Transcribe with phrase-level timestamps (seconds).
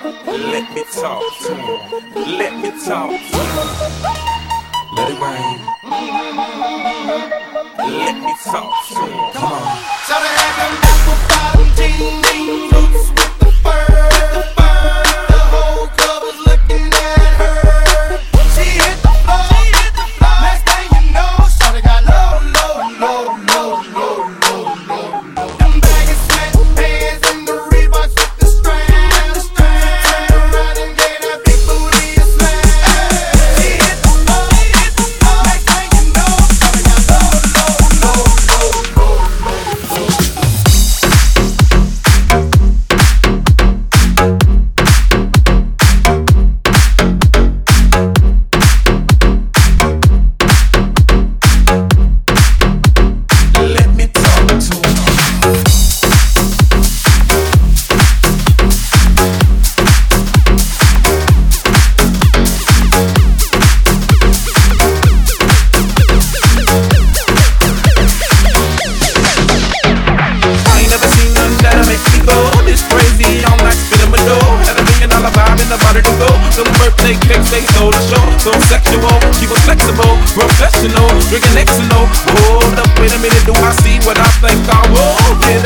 [0.00, 1.80] Let me talk to him.
[2.38, 3.68] Let me talk to him.
[4.96, 5.58] Let it rain.
[7.98, 9.32] Let me talk to him.
[9.34, 9.81] Come on.
[80.34, 82.08] professional, drinking Xanol.
[82.48, 85.61] Hold up, wait a minute, do I see what I think I will?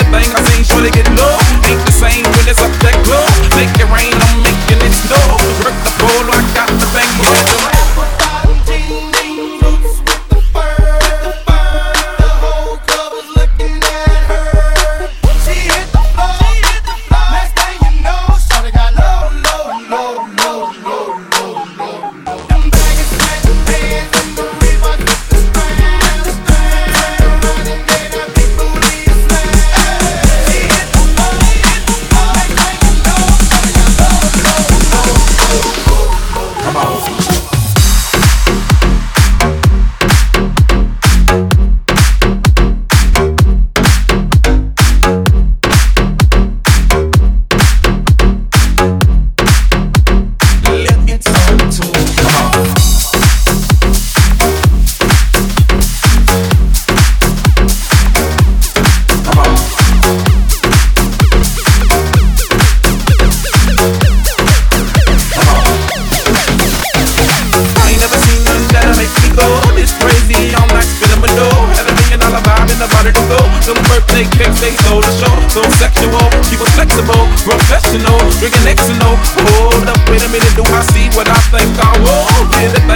[74.17, 75.35] snake cakes they sold the show.
[75.53, 79.13] So sexual, she was flexible, professional, drinking X and O.
[79.61, 82.96] Hold up, wait a minute, do I see what I think I want?